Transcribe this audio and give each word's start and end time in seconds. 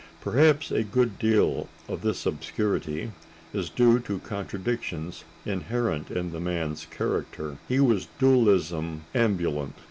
Perhaps 0.19 0.71
a 0.71 0.81
good 0.81 1.19
deal 1.19 1.69
of 1.87 2.01
this 2.01 2.25
obscurity 2.25 3.11
is 3.53 3.69
due 3.69 3.99
to 3.99 4.17
contradictions 4.17 5.23
inherent 5.45 6.09
in 6.09 6.31
the 6.31 6.39
man's 6.39 6.87
character. 6.87 7.59
He 7.67 7.79
was 7.79 8.07
dualism 8.17 9.03
ambulant. 9.13 9.75